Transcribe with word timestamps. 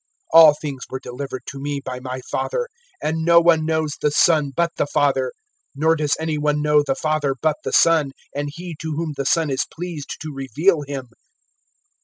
(27)All 0.33 0.55
things 0.59 0.83
were 0.89 0.99
delivered 0.99 1.43
to 1.45 1.59
me 1.59 1.79
by 1.79 1.99
my 1.99 2.21
Father; 2.21 2.67
and 3.03 3.23
no 3.23 3.39
one 3.39 3.67
knows 3.67 3.97
the 4.01 4.09
Son 4.09 4.49
but 4.49 4.71
the 4.75 4.87
Father; 4.87 5.31
nor 5.75 5.95
does 5.95 6.17
any 6.19 6.39
one 6.39 6.59
know 6.59 6.81
the 6.81 6.95
Father 6.95 7.35
but 7.39 7.57
the 7.63 7.71
Son, 7.71 8.09
and 8.35 8.49
he 8.51 8.75
to 8.81 8.93
whom 8.95 9.13
the 9.15 9.27
Son 9.27 9.51
is 9.51 9.67
pleased 9.71 10.17
to 10.19 10.33
reveal 10.33 10.81
him. 10.81 11.07